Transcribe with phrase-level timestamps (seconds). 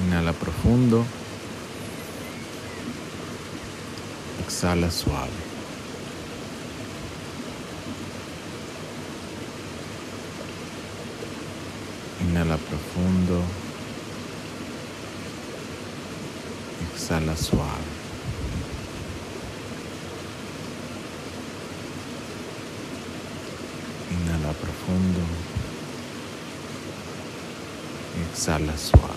[0.00, 1.04] Inhala profundo.
[4.40, 5.42] Exhala suave.
[12.22, 13.42] Inhala profundo.
[16.94, 17.90] Exhala suave.
[24.10, 25.20] Inhala profundo.
[28.22, 29.09] Exhala suave.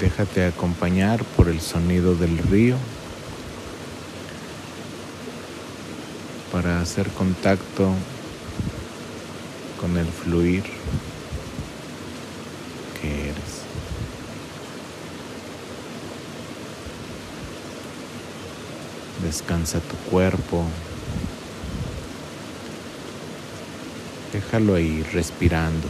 [0.00, 2.76] Déjate acompañar por el sonido del río
[6.50, 7.92] para hacer contacto
[9.80, 10.64] con el fluir
[13.00, 13.62] que eres.
[19.22, 20.64] Descansa tu cuerpo.
[24.32, 25.88] Déjalo ahí respirando.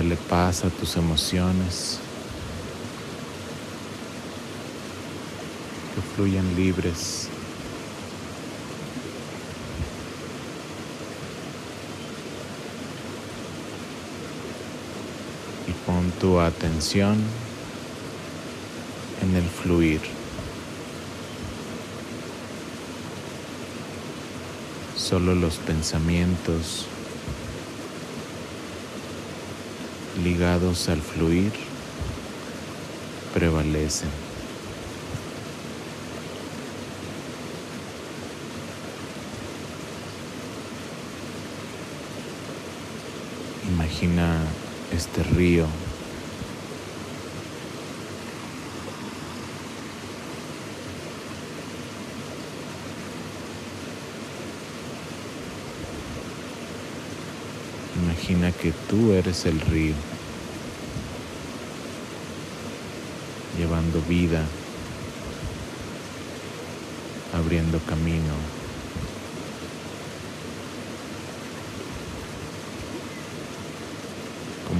[0.00, 1.98] Dale paz a tus emociones.
[5.94, 7.28] Que fluyan libres.
[15.68, 17.18] Y pon tu atención
[19.20, 20.00] en el fluir.
[24.96, 26.86] Solo los pensamientos
[30.22, 31.52] ligados al fluir
[33.32, 34.08] prevalecen.
[43.68, 44.38] Imagina
[44.92, 45.66] este río
[58.02, 59.94] Imagina que tú eres el río,
[63.56, 64.44] llevando vida,
[67.32, 68.34] abriendo camino.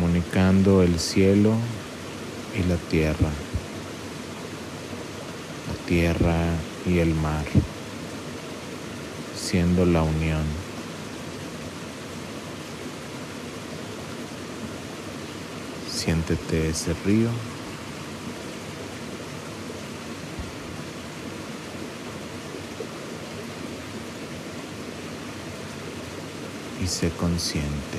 [0.01, 1.53] comunicando el cielo
[2.59, 3.29] y la tierra,
[5.69, 6.37] la tierra
[6.87, 7.45] y el mar,
[9.37, 10.45] siendo la unión.
[15.93, 17.29] Siéntete ese río.
[26.91, 27.99] Sé consciente.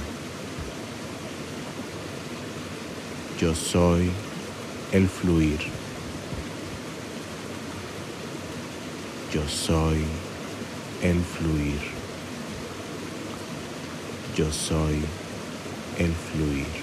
[3.40, 4.12] Yo soy
[4.91, 5.59] el fluir.
[9.34, 10.03] Yo soy
[11.01, 11.80] el fluir.
[14.35, 15.00] Yo soy
[15.97, 16.81] el fluir.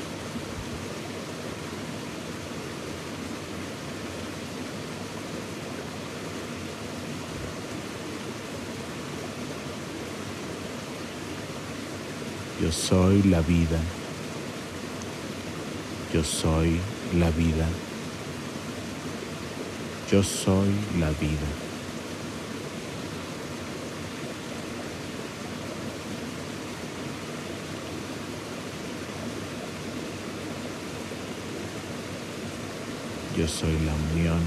[12.60, 13.78] Yo soy la vida.
[16.12, 16.80] Yo soy
[17.14, 17.68] la vida.
[20.10, 20.68] Yo soy
[20.98, 21.46] la vida.
[33.36, 34.40] Yo soy la unión.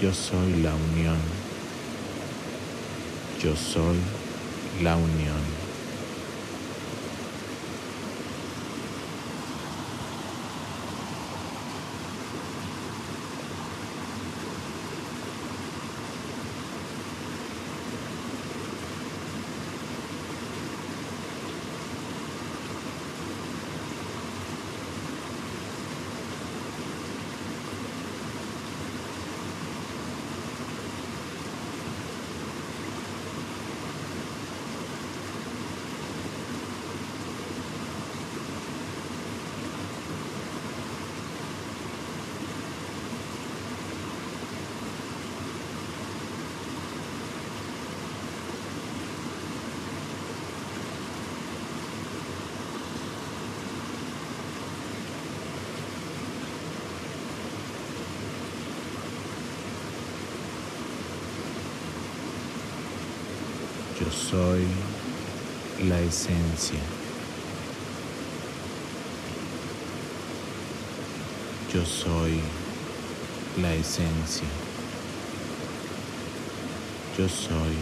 [0.00, 1.18] Yo soy la unión.
[3.42, 3.98] Yo soy
[4.82, 5.59] la unión.
[64.00, 64.64] Yo soy
[65.86, 66.80] la esencia.
[71.70, 72.40] Yo soy
[73.60, 74.48] la esencia.
[77.18, 77.76] Yo soy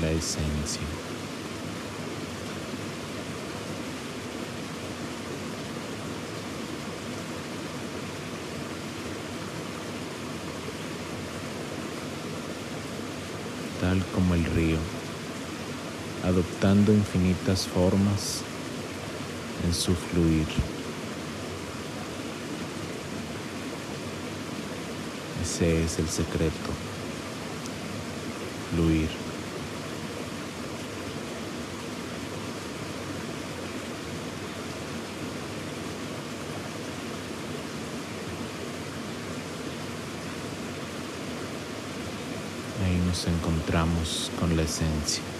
[0.00, 0.82] la esencia.
[13.80, 14.78] Tal como el río,
[16.26, 18.40] adoptando infinitas formas
[19.64, 20.46] en su fluir.
[25.40, 26.70] Ese es el secreto,
[28.74, 29.08] fluir.
[42.84, 45.35] Ahí nos encontramos con la esencia.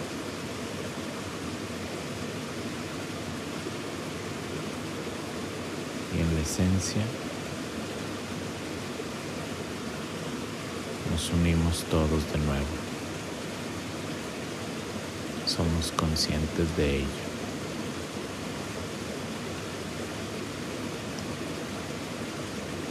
[11.11, 12.67] Nos unimos todos de nuevo.
[15.45, 17.07] Somos conscientes de ello.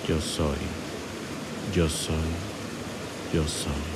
[0.06, 0.58] Yo soy,
[1.74, 2.16] yo soy,
[3.34, 3.95] yo soy.